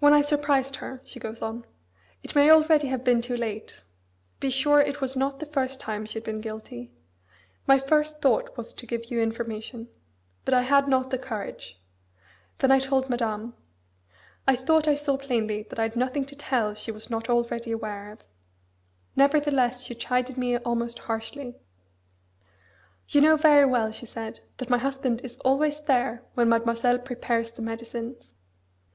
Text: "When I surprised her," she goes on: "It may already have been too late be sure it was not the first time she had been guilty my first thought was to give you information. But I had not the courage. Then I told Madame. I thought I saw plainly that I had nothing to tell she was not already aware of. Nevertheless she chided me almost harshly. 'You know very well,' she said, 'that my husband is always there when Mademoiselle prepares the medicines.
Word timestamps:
"When 0.00 0.14
I 0.14 0.22
surprised 0.22 0.76
her," 0.76 1.02
she 1.04 1.20
goes 1.20 1.42
on: 1.42 1.66
"It 2.22 2.34
may 2.34 2.48
already 2.50 2.88
have 2.88 3.04
been 3.04 3.20
too 3.20 3.36
late 3.36 3.82
be 4.40 4.48
sure 4.48 4.80
it 4.80 5.02
was 5.02 5.14
not 5.14 5.40
the 5.40 5.44
first 5.44 5.78
time 5.78 6.06
she 6.06 6.14
had 6.14 6.24
been 6.24 6.40
guilty 6.40 6.90
my 7.66 7.78
first 7.78 8.22
thought 8.22 8.56
was 8.56 8.72
to 8.72 8.86
give 8.86 9.10
you 9.10 9.20
information. 9.20 9.88
But 10.46 10.54
I 10.54 10.62
had 10.62 10.88
not 10.88 11.10
the 11.10 11.18
courage. 11.18 11.78
Then 12.60 12.72
I 12.72 12.78
told 12.78 13.10
Madame. 13.10 13.52
I 14.48 14.56
thought 14.56 14.88
I 14.88 14.94
saw 14.94 15.18
plainly 15.18 15.64
that 15.64 15.78
I 15.78 15.82
had 15.82 15.96
nothing 15.96 16.24
to 16.24 16.34
tell 16.34 16.72
she 16.72 16.90
was 16.90 17.10
not 17.10 17.28
already 17.28 17.72
aware 17.72 18.10
of. 18.10 18.20
Nevertheless 19.16 19.82
she 19.82 19.94
chided 19.94 20.38
me 20.38 20.56
almost 20.56 20.98
harshly. 21.00 21.56
'You 23.06 23.20
know 23.20 23.36
very 23.36 23.66
well,' 23.66 23.92
she 23.92 24.06
said, 24.06 24.40
'that 24.56 24.70
my 24.70 24.78
husband 24.78 25.20
is 25.22 25.36
always 25.40 25.82
there 25.82 26.22
when 26.32 26.48
Mademoiselle 26.48 27.00
prepares 27.00 27.50
the 27.50 27.60
medicines. 27.60 28.32